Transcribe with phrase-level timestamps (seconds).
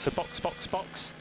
[0.00, 1.14] So box, box, box.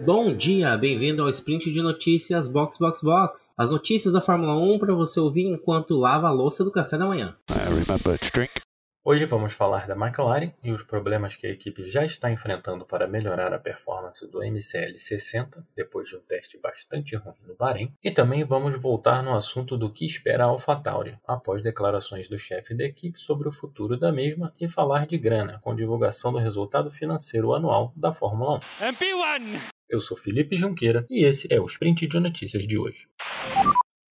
[0.00, 3.50] Bom dia, bem-vindo ao sprint de notícias Box Box Box.
[3.56, 7.06] As notícias da Fórmula 1 para você ouvir enquanto lava a louça do café da
[7.06, 7.36] manhã.
[7.50, 8.67] I remember to drink.
[9.10, 13.08] Hoje vamos falar da McLaren e os problemas que a equipe já está enfrentando para
[13.08, 17.90] melhorar a performance do MCL 60 depois de um teste bastante ruim no Bahrein.
[18.04, 22.74] E também vamos voltar no assunto do que espera a AlphaTauri após declarações do chefe
[22.74, 26.90] da equipe sobre o futuro da mesma e falar de grana com divulgação do resultado
[26.90, 28.92] financeiro anual da Fórmula 1.
[28.92, 29.58] MP1!
[29.88, 33.08] Eu sou Felipe Junqueira e esse é o Sprint de Notícias de hoje.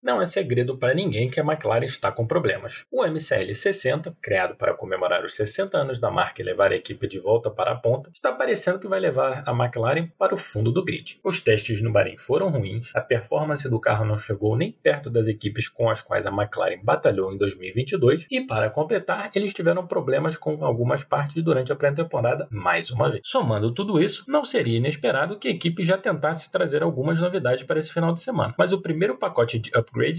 [0.07, 2.85] Não é segredo para ninguém que a McLaren está com problemas.
[2.89, 7.05] O MCL 60, criado para comemorar os 60 anos da marca e levar a equipe
[7.09, 10.71] de volta para a ponta, está parecendo que vai levar a McLaren para o fundo
[10.71, 11.19] do grid.
[11.21, 15.27] Os testes no Bahrein foram ruins, a performance do carro não chegou nem perto das
[15.27, 20.37] equipes com as quais a McLaren batalhou em 2022 e, para completar, eles tiveram problemas
[20.37, 23.23] com algumas partes durante a pré-temporada mais uma vez.
[23.25, 27.77] Somando tudo isso, não seria inesperado que a equipe já tentasse trazer algumas novidades para
[27.77, 28.55] esse final de semana.
[28.57, 29.69] Mas o primeiro pacote de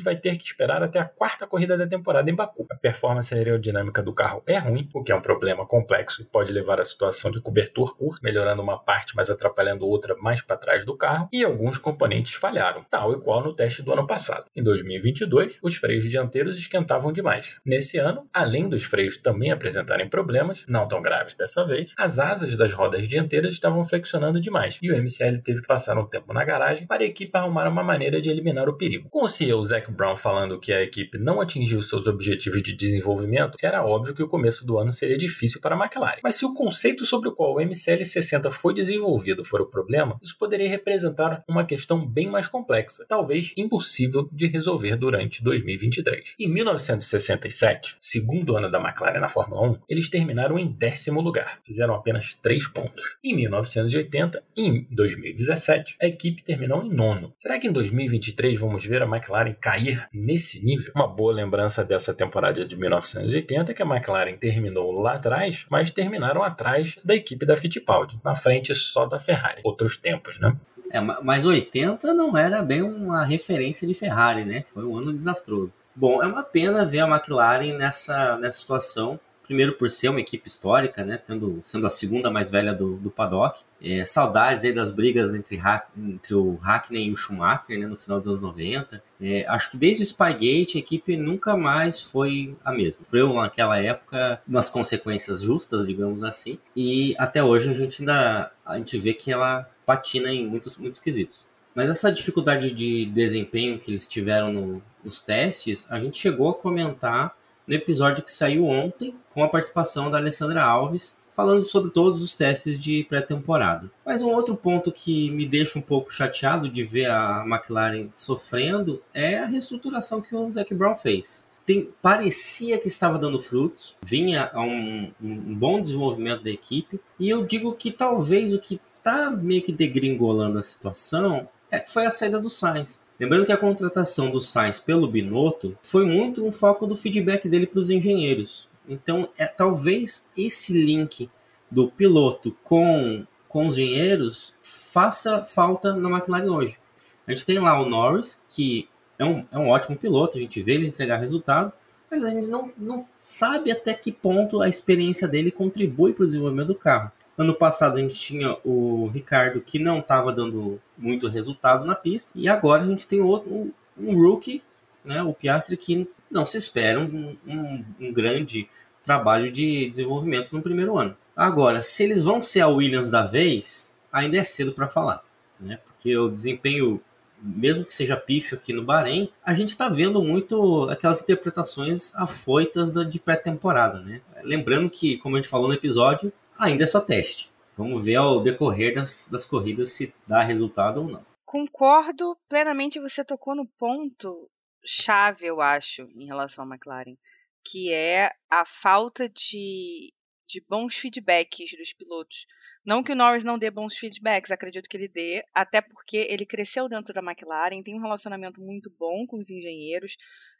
[0.02, 2.66] vai ter que esperar até a quarta corrida da temporada em Baku.
[2.70, 6.52] A performance aerodinâmica do carro é ruim, o que é um problema complexo e pode
[6.52, 10.84] levar à situação de cobertor curto, melhorando uma parte, mas atrapalhando outra mais para trás
[10.84, 14.46] do carro, e alguns componentes falharam, tal e qual no teste do ano passado.
[14.54, 17.58] Em 2022, os freios dianteiros esquentavam demais.
[17.64, 22.56] Nesse ano, além dos freios também apresentarem problemas, não tão graves dessa vez, as asas
[22.56, 26.44] das rodas dianteiras estavam flexionando demais, e o MCL teve que passar um tempo na
[26.44, 29.08] garagem para a equipe arrumar uma maneira de eliminar o perigo.
[29.08, 33.56] Com o CEO Zac Brown falando que a equipe não atingiu seus objetivos de desenvolvimento,
[33.62, 36.20] era óbvio que o começo do ano seria difícil para a McLaren.
[36.22, 40.18] Mas se o conceito sobre o qual o MCL 60 foi desenvolvido for o problema,
[40.22, 46.34] isso poderia representar uma questão bem mais complexa, talvez impossível de resolver durante 2023.
[46.38, 51.94] Em 1967, segundo ano da McLaren na Fórmula 1, eles terminaram em décimo lugar, fizeram
[51.94, 53.16] apenas 3 pontos.
[53.22, 57.32] Em 1980 e em 2017, a equipe terminou em nono.
[57.38, 60.92] Será que em 2023 vamos ver a McLaren cair nesse nível?
[60.94, 65.90] Uma boa lembrança dessa temporada de 1980 é que a McLaren terminou lá atrás, mas
[65.90, 69.60] terminaram atrás da equipe da Fittipaldi, na frente só da Ferrari.
[69.64, 70.56] Outros tempos, né?
[70.90, 74.64] É, mas 80 não era bem uma referência de Ferrari, né?
[74.72, 75.72] Foi um ano desastroso.
[75.94, 79.18] Bom, é uma pena ver a McLaren nessa, nessa situação.
[79.48, 81.16] Primeiro por ser uma equipe histórica, né?
[81.16, 83.60] Tendo, sendo a segunda mais velha do, do paddock.
[83.82, 85.58] É, saudades aí das brigas entre,
[85.96, 87.86] entre o Hackney e o Schumacher, né?
[87.86, 89.02] No final dos anos 90.
[89.18, 93.02] É, acho que desde o Spygate a equipe nunca mais foi a mesma.
[93.02, 96.58] Sofreu naquela época umas consequências justas, digamos assim.
[96.76, 101.00] E até hoje a gente ainda a gente vê que ela patina em muitos, muitos
[101.00, 101.46] quesitos.
[101.74, 106.54] Mas essa dificuldade de desempenho que eles tiveram no, nos testes, a gente chegou a
[106.54, 107.34] comentar
[107.68, 112.34] no episódio que saiu ontem, com a participação da Alessandra Alves, falando sobre todos os
[112.34, 113.88] testes de pré-temporada.
[114.04, 119.00] Mas um outro ponto que me deixa um pouco chateado de ver a McLaren sofrendo
[119.14, 121.46] é a reestruturação que o Zac Brown fez.
[121.64, 127.44] Tem, parecia que estava dando frutos, vinha um, um bom desenvolvimento da equipe, e eu
[127.44, 131.48] digo que talvez o que está meio que degringolando a situação
[131.86, 133.02] foi a saída do Sainz.
[133.18, 137.66] Lembrando que a contratação do Sainz pelo Binotto foi muito um foco do feedback dele
[137.66, 138.68] para os engenheiros.
[138.88, 141.28] Então, é talvez esse link
[141.70, 146.78] do piloto com, com os engenheiros faça falta na McLaren hoje.
[147.26, 150.62] A gente tem lá o Norris, que é um, é um ótimo piloto, a gente
[150.62, 151.72] vê ele entregar resultado,
[152.10, 156.26] mas a gente não, não sabe até que ponto a experiência dele contribui para o
[156.26, 157.12] desenvolvimento do carro.
[157.38, 162.32] Ano passado a gente tinha o Ricardo que não estava dando muito resultado na pista.
[162.34, 164.60] E agora a gente tem outro, um, um rookie,
[165.04, 168.68] né, o Piastri, que não se espera um, um, um grande
[169.04, 171.16] trabalho de desenvolvimento no primeiro ano.
[171.36, 175.22] Agora, se eles vão ser a Williams da vez, ainda é cedo para falar.
[175.60, 175.78] Né?
[175.86, 177.00] Porque o desempenho,
[177.40, 182.92] mesmo que seja pífio aqui no Bahrein, a gente está vendo muito aquelas interpretações afoitas
[183.08, 184.00] de pré-temporada.
[184.00, 184.20] Né?
[184.42, 187.50] Lembrando que, como a gente falou no episódio, ainda é só teste.
[187.76, 191.26] Vamos ver ao decorrer das, das corridas se dá resultado ou não.
[191.44, 194.50] Concordo plenamente, você tocou no ponto
[194.84, 197.16] chave, eu acho, em relação à McLaren,
[197.64, 200.12] que é a falta de,
[200.48, 202.46] de bons feedbacks dos pilotos.
[202.84, 206.44] Não que o Norris não dê bons feedbacks, acredito que ele dê, até porque ele
[206.44, 210.16] cresceu dentro da McLaren, tem um relacionamento muito bom com os engenheiros,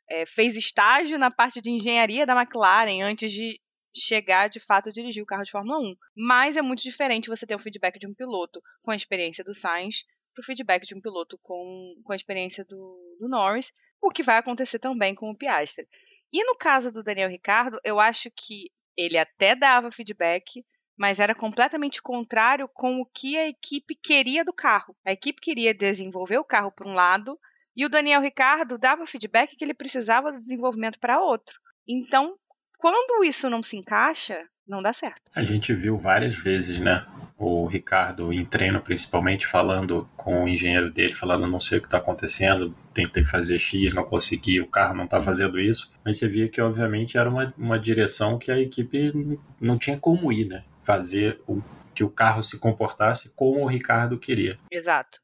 [0.09, 3.61] é, fez estágio na parte de engenharia da McLaren antes de
[3.99, 5.95] chegar de fato a dirigir o carro de Fórmula 1.
[6.17, 9.55] Mas é muito diferente você ter o feedback de um piloto com a experiência do
[9.55, 10.05] Sainz
[10.35, 14.23] para o feedback de um piloto com, com a experiência do, do Norris, o que
[14.23, 15.89] vai acontecer também com o Piastri.
[16.33, 20.65] E no caso do Daniel Ricardo, eu acho que ele até dava feedback,
[20.97, 24.97] mas era completamente contrário com o que a equipe queria do carro.
[25.05, 27.39] A equipe queria desenvolver o carro por um lado
[27.77, 31.61] e o Daniel Ricardo dava feedback que ele precisava do desenvolvimento para outro.
[31.87, 32.37] Então,
[32.79, 35.23] quando isso não se encaixa, não dá certo.
[35.35, 37.07] A gente viu várias vezes, né?
[37.37, 41.87] O Ricardo em treino, principalmente, falando com o engenheiro dele, falando não sei o que
[41.87, 45.91] está acontecendo, tentei fazer X, não consegui, o carro não está fazendo isso.
[46.05, 49.13] Mas você via que, obviamente, era uma, uma direção que a equipe
[49.61, 50.65] não tinha como ir, né?
[50.83, 51.63] Fazer o,
[51.95, 54.59] que o carro se comportasse como o Ricardo queria.
[54.71, 55.21] Exato.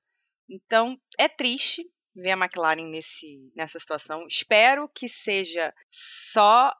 [0.49, 1.85] Então, é triste,
[2.15, 4.27] ver a McLaren nesse, nessa situação.
[4.29, 6.73] Espero que seja só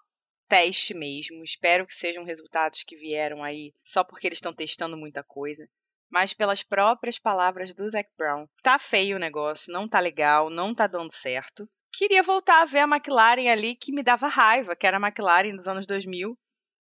[0.55, 1.43] teste mesmo.
[1.43, 5.69] Espero que sejam resultados que vieram aí só porque eles estão testando muita coisa.
[6.09, 10.73] Mas pelas próprias palavras do Zac Brown, tá feio o negócio, não tá legal, não
[10.73, 11.69] tá dando certo.
[11.93, 15.57] Queria voltar a ver a McLaren ali que me dava raiva, que era a McLaren
[15.57, 16.39] dos anos 2000,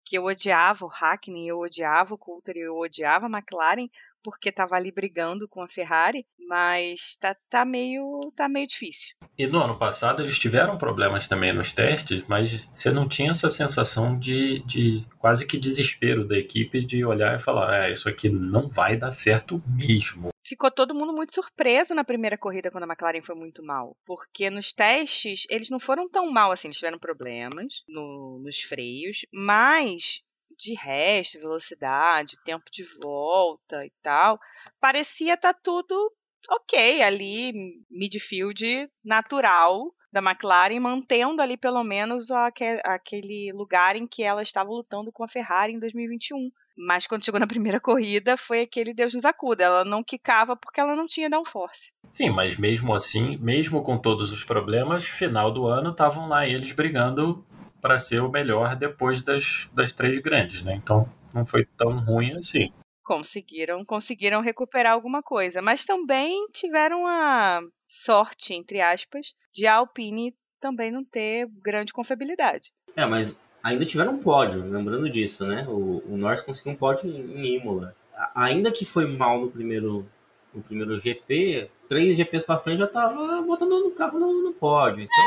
[0.04, 3.88] que eu odiava o Hackney, eu odiava o Coulter, eu odiava a McLaren,
[4.24, 9.14] porque estava ali brigando com a Ferrari, mas tá, tá, meio, tá meio difícil.
[9.36, 13.50] E no ano passado eles tiveram problemas também nos testes, mas você não tinha essa
[13.50, 18.30] sensação de, de quase que desespero da equipe de olhar e falar: é, isso aqui
[18.30, 20.30] não vai dar certo mesmo.
[20.46, 23.96] Ficou todo mundo muito surpreso na primeira corrida quando a McLaren foi muito mal.
[24.04, 29.24] Porque nos testes eles não foram tão mal assim, eles tiveram problemas no, nos freios,
[29.32, 30.22] mas
[30.58, 34.38] de resto, velocidade, tempo de volta e tal,
[34.80, 36.12] parecia estar tá tudo
[36.48, 37.52] ok ali,
[37.90, 45.10] midfield natural da McLaren, mantendo ali pelo menos aquele lugar em que ela estava lutando
[45.10, 46.50] com a Ferrari em 2021.
[46.76, 49.64] Mas quando chegou na primeira corrida, foi aquele Deus nos acuda.
[49.64, 51.92] Ela não quicava porque ela não tinha downforce.
[52.12, 56.70] Sim, mas mesmo assim, mesmo com todos os problemas, final do ano estavam lá eles
[56.72, 57.44] brigando
[57.84, 60.74] para ser o melhor depois das, das três grandes, né?
[60.74, 62.72] Então não foi tão ruim assim.
[63.04, 70.34] Conseguiram, conseguiram recuperar alguma coisa, mas também tiveram a sorte, entre aspas, de a Alpine
[70.58, 72.72] também não ter grande confiabilidade.
[72.96, 75.66] É, mas ainda tiveram um pódio, lembrando disso, né?
[75.68, 77.94] O, o Norris conseguiu um pódio em Imola.
[78.34, 80.06] Ainda que foi mal no primeiro,
[80.54, 85.02] no primeiro GP, três GPs para frente já tava botando o carro no, no pódio.
[85.02, 85.24] Então,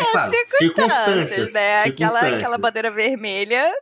[0.00, 1.82] é, claro, circunstâncias, circunstâncias, né?
[1.82, 2.16] Circunstâncias.
[2.16, 3.72] Aquela, aquela bandeira vermelha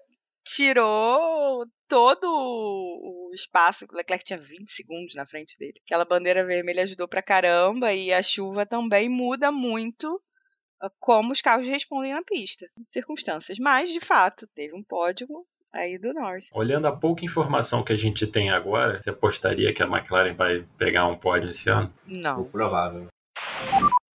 [0.45, 3.87] tirou todo o espaço.
[3.91, 5.81] O Leclerc tinha 20 segundos na frente dele.
[5.85, 10.21] Aquela bandeira vermelha ajudou pra caramba e a chuva também muda muito
[10.81, 12.67] ah, como os carros respondem na pista.
[12.83, 13.59] Circunstâncias.
[13.59, 15.29] Mas, de fato, teve um pódio
[15.73, 16.49] aí do Norris.
[16.53, 20.67] Olhando a pouca informação que a gente tem agora, você apostaria que a McLaren vai
[20.79, 21.93] pegar um pódio esse ano?
[22.07, 22.45] Não.
[22.45, 23.09] provável.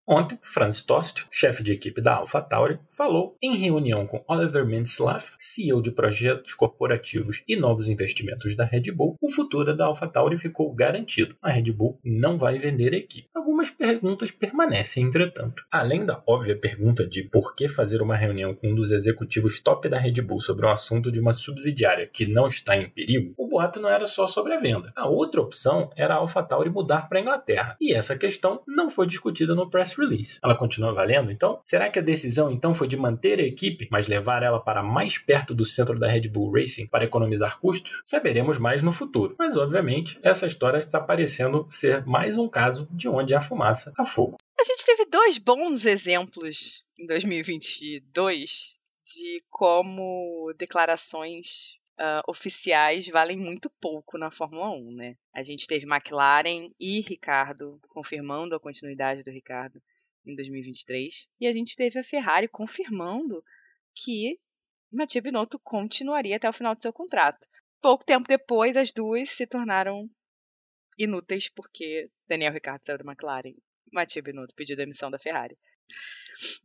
[0.08, 5.82] Ontem, Franz Tost, chefe de equipe da AlphaTauri, falou em reunião com Oliver Mintzlaff, CEO
[5.82, 11.36] de projetos corporativos e novos investimentos da Red Bull, o futuro da AlphaTauri ficou garantido.
[11.42, 13.28] A Red Bull não vai vender a equipe.
[13.34, 15.66] Algumas perguntas permanecem, entretanto.
[15.72, 19.90] Além da óbvia pergunta de por que fazer uma reunião com um dos executivos top
[19.90, 23.48] da Red Bull sobre um assunto de uma subsidiária que não está em perigo, o
[23.48, 24.94] boato não era só sobre a venda.
[24.96, 29.08] A outra opção era a AlphaTauri mudar para a Inglaterra, e essa questão não foi
[29.08, 30.40] discutida no press release.
[30.44, 31.60] Ela continua valendo, então?
[31.64, 35.18] Será que a decisão então foi de manter a equipe, mas levar ela para mais
[35.18, 38.02] perto do centro da Red Bull Racing para economizar custos?
[38.06, 39.36] Saberemos mais no futuro.
[39.38, 44.06] Mas obviamente, essa história está parecendo ser mais um caso de onde há fumaça a
[44.06, 44.36] fogo.
[44.60, 48.76] A gente teve dois bons exemplos em 2022
[49.06, 55.18] de como declarações Uh, oficiais valem muito pouco na Fórmula 1, né?
[55.34, 59.82] A gente teve McLaren e Ricardo confirmando a continuidade do Ricardo
[60.26, 61.30] em 2023.
[61.40, 63.42] E a gente teve a Ferrari confirmando
[63.94, 64.38] que
[64.92, 67.48] Mattia Binotto continuaria até o final do seu contrato.
[67.82, 70.10] Pouco tempo depois, as duas se tornaram
[70.98, 73.54] inúteis porque Daniel Ricciardo saiu da McLaren.
[73.92, 75.58] Mattia Binotto pediu demissão da Ferrari.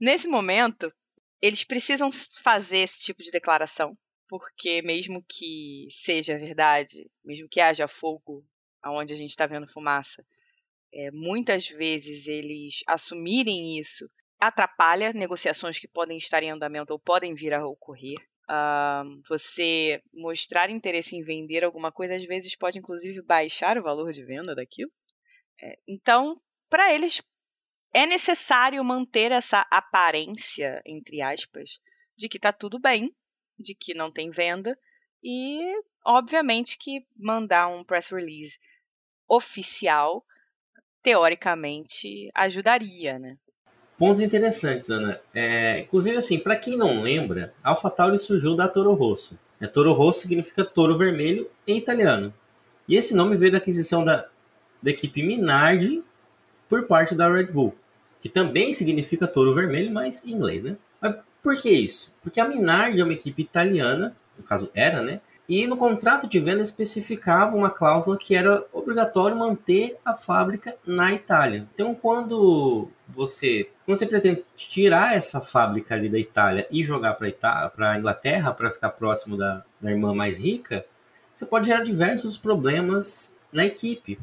[0.00, 0.92] Nesse momento,
[1.40, 2.10] eles precisam
[2.42, 3.96] fazer esse tipo de declaração,
[4.30, 8.46] porque mesmo que seja verdade, mesmo que haja fogo
[8.80, 10.25] aonde a gente está vendo fumaça,
[10.94, 14.08] é, muitas vezes eles assumirem isso
[14.38, 18.18] atrapalha negociações que podem estar em andamento ou podem vir a ocorrer.
[18.49, 24.12] Uh, você mostrar interesse em vender alguma coisa, às vezes pode inclusive baixar o valor
[24.12, 24.90] de venda daquilo.
[25.60, 27.20] É, então, para eles,
[27.92, 31.80] é necessário manter essa aparência, entre aspas,
[32.16, 33.12] de que está tudo bem,
[33.61, 34.76] de que não tem venda,
[35.23, 35.61] e
[36.05, 38.59] obviamente que mandar um press release
[39.29, 40.25] oficial
[41.02, 43.37] teoricamente ajudaria, né?
[43.99, 45.21] Pontos interessantes, Ana.
[45.35, 49.38] É, inclusive, assim, para quem não lembra, AlphaTauri surgiu da Toro Rosso.
[49.61, 52.33] É, Toro Rosso significa touro vermelho em italiano.
[52.88, 54.26] E esse nome veio da aquisição da,
[54.83, 56.02] da equipe Minardi
[56.69, 57.75] por parte da Red Bull,
[58.23, 60.76] que também significa touro vermelho, mas em inglês, né?
[61.42, 62.16] Por que isso?
[62.23, 65.20] Porque a Minardi é uma equipe italiana, no caso era, né?
[65.49, 71.12] E no contrato de venda especificava uma cláusula que era obrigatório manter a fábrica na
[71.12, 71.66] Itália.
[71.75, 77.90] Então, quando você, quando você pretende tirar essa fábrica ali da Itália e jogar para
[77.90, 80.87] a Inglaterra para ficar próximo da, da irmã mais rica,
[81.35, 84.20] você pode gerar diversos problemas na equipe.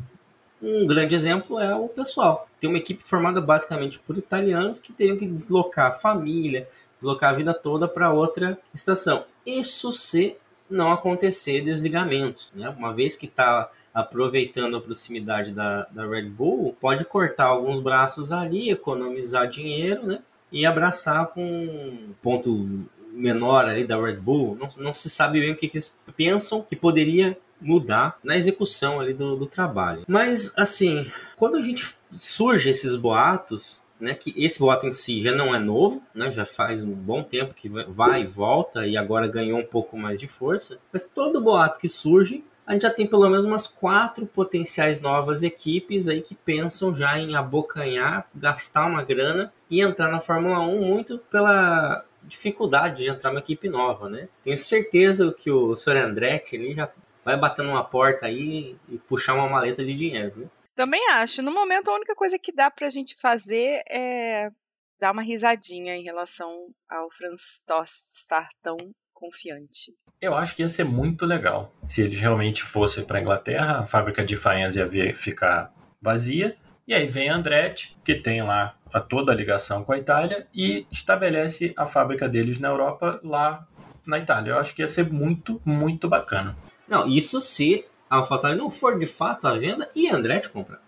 [0.62, 2.48] Um grande exemplo é o pessoal.
[2.60, 7.54] Tem uma equipe formada basicamente por italianos que teriam que deslocar família, deslocar a vida
[7.54, 9.26] toda para outra estação.
[9.46, 10.36] Isso se
[10.70, 12.52] não acontecer desligamentos.
[12.54, 12.70] Né?
[12.70, 18.32] Uma vez que está aproveitando a proximidade da, da Red Bull, pode cortar alguns braços
[18.32, 20.20] ali, economizar dinheiro, né?
[20.52, 24.56] E abraçar com um ponto menor ali da Red Bull.
[24.56, 29.00] Não, não se sabe bem o que, que eles pensam que poderia mudar na execução
[29.00, 30.04] ali do, do trabalho.
[30.08, 35.32] Mas, assim, quando a gente surge esses boatos, né, que esse voto em si já
[35.32, 39.28] não é novo, né, já faz um bom tempo que vai e volta e agora
[39.28, 43.08] ganhou um pouco mais de força, mas todo boato que surge, a gente já tem
[43.08, 49.04] pelo menos umas quatro potenciais novas equipes aí que pensam já em abocanhar, gastar uma
[49.04, 54.28] grana e entrar na Fórmula 1 muito pela dificuldade de entrar uma equipe nova, né?
[54.44, 55.96] Tenho certeza que o Sr.
[55.96, 56.90] Andretti ele já
[57.24, 60.50] vai bater numa porta aí e puxar uma maleta de dinheiro?
[60.78, 61.42] Também acho.
[61.42, 64.52] No momento, a única coisa que dá pra gente fazer é
[65.00, 68.78] dar uma risadinha em relação ao Franz Tost estar tão
[69.12, 69.92] confiante.
[70.22, 74.24] Eu acho que ia ser muito legal se eles realmente fossem para Inglaterra, a fábrica
[74.24, 76.56] de Faenza ia ficar vazia,
[76.88, 80.86] e aí vem Andretti, que tem lá a toda a ligação com a Itália, e
[80.92, 83.66] estabelece a fábrica deles na Europa lá
[84.06, 84.52] na Itália.
[84.52, 86.56] Eu acho que ia ser muito, muito bacana.
[86.88, 90.82] Não, isso se a AlphaTauri não for de fato à venda e Andretti comprar.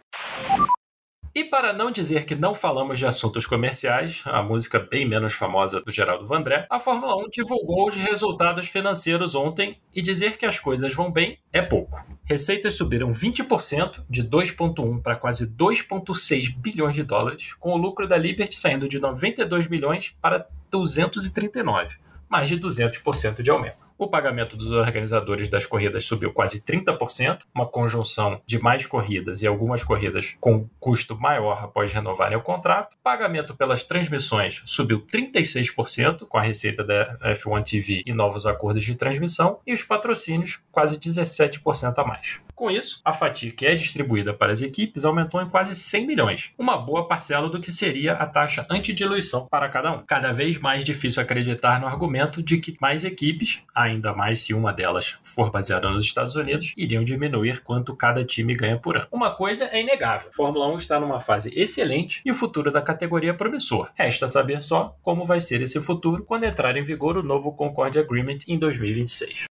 [1.36, 5.80] E para não dizer que não falamos de assuntos comerciais, a música bem menos famosa
[5.80, 10.60] do Geraldo Vandré, a Fórmula 1 divulgou os resultados financeiros ontem e dizer que as
[10.60, 12.04] coisas vão bem é pouco.
[12.26, 18.18] Receitas subiram 20% de 2,1 para quase 2,6 bilhões de dólares, com o lucro da
[18.18, 21.98] Liberty saindo de 92 milhões para 239,
[22.28, 23.89] mais de 200% de aumento.
[24.02, 29.48] O pagamento dos organizadores das corridas subiu quase 30%, uma conjunção de mais corridas e
[29.48, 32.96] algumas corridas com custo maior após renovarem o contrato.
[33.04, 38.96] Pagamento pelas transmissões subiu 36%, com a receita da F1 TV e novos acordos de
[38.96, 42.40] transmissão, e os patrocínios quase 17% a mais.
[42.60, 46.52] Com isso, a fatia que é distribuída para as equipes aumentou em quase 100 milhões,
[46.58, 50.04] uma boa parcela do que seria a taxa antidiluição para cada um.
[50.06, 54.72] Cada vez mais difícil acreditar no argumento de que mais equipes, ainda mais se uma
[54.72, 59.08] delas for baseada nos Estados Unidos, iriam diminuir quanto cada time ganha por ano.
[59.12, 63.32] Uma coisa é inegável: Fórmula 1 está numa fase excelente e o futuro da categoria
[63.32, 63.90] é promissor.
[63.96, 67.98] Resta saber só como vai ser esse futuro quando entrar em vigor o novo Concord
[67.98, 69.46] Agreement em 2026.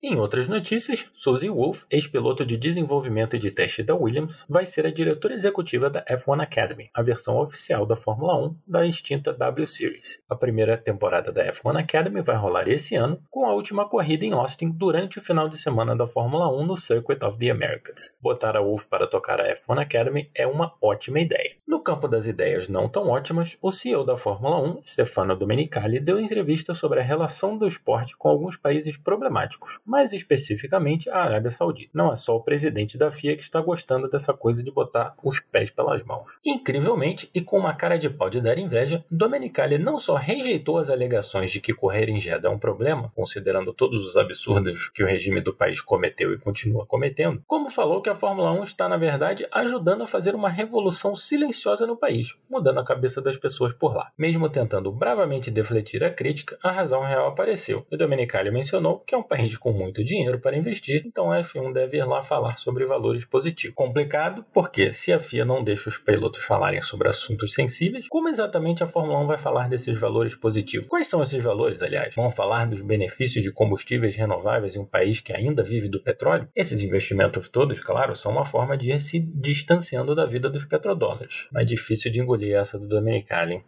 [0.00, 4.86] Em outras notícias, Suzy Wolf, ex-piloto de desenvolvimento e de teste da Williams, vai ser
[4.86, 9.66] a diretora executiva da F1 Academy, a versão oficial da Fórmula 1 da extinta W
[9.66, 10.22] Series.
[10.28, 14.32] A primeira temporada da F1 Academy vai rolar esse ano, com a última corrida em
[14.32, 18.14] Austin durante o final de semana da Fórmula 1 no Circuit of the Americas.
[18.20, 21.56] Botar a Wolf para tocar a F1 Academy é uma ótima ideia.
[21.66, 26.20] No campo das ideias não tão ótimas, o CEO da Fórmula 1, Stefano Domenicali, deu
[26.20, 31.90] entrevista sobre a relação do esporte com alguns países problemáticos mais especificamente a Arábia Saudita.
[31.94, 35.40] Não é só o presidente da FIA que está gostando dessa coisa de botar os
[35.40, 36.38] pés pelas mãos.
[36.44, 40.90] Incrivelmente, e com uma cara de pau de dar inveja, Domenicali não só rejeitou as
[40.90, 45.06] alegações de que correr em Jeddah é um problema, considerando todos os absurdos que o
[45.06, 48.98] regime do país cometeu e continua cometendo, como falou que a Fórmula 1 está, na
[48.98, 53.94] verdade, ajudando a fazer uma revolução silenciosa no país, mudando a cabeça das pessoas por
[53.94, 54.12] lá.
[54.18, 59.18] Mesmo tentando bravamente defletir a crítica, a razão real apareceu, e Domenicali mencionou que é
[59.18, 62.84] um país com muito dinheiro para investir, então a F1 deve ir lá falar sobre
[62.84, 63.74] valores positivos.
[63.74, 68.82] Complicado, porque se a FIA não deixa os pilotos falarem sobre assuntos sensíveis, como exatamente
[68.82, 70.88] a Fórmula 1 vai falar desses valores positivos?
[70.88, 72.14] Quais são esses valores, aliás?
[72.14, 76.48] Vão falar dos benefícios de combustíveis renováveis em um país que ainda vive do petróleo?
[76.54, 81.46] Esses investimentos todos, claro, são uma forma de ir se distanciando da vida dos petrodólares.
[81.52, 83.62] Mas difícil de engolir essa do Domenicali.